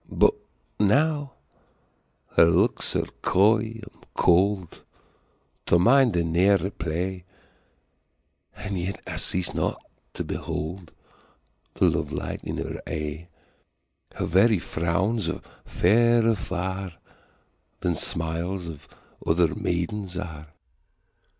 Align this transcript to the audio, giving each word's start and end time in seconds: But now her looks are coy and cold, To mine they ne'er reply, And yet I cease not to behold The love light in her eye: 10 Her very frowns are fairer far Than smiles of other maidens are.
But 0.09 0.33
now 0.79 1.33
her 2.35 2.45
looks 2.49 2.95
are 2.95 3.05
coy 3.21 3.81
and 3.83 4.07
cold, 4.15 4.81
To 5.67 5.77
mine 5.77 6.11
they 6.11 6.23
ne'er 6.23 6.57
reply, 6.57 7.23
And 8.55 8.79
yet 8.79 8.99
I 9.05 9.17
cease 9.17 9.53
not 9.53 9.79
to 10.13 10.23
behold 10.23 10.91
The 11.75 11.85
love 11.87 12.11
light 12.11 12.43
in 12.43 12.57
her 12.57 12.81
eye: 12.87 13.27
10 14.13 14.17
Her 14.21 14.25
very 14.25 14.57
frowns 14.57 15.29
are 15.29 15.41
fairer 15.65 16.33
far 16.33 16.93
Than 17.81 17.93
smiles 17.93 18.67
of 18.67 18.87
other 19.27 19.53
maidens 19.53 20.17
are. 20.17 20.47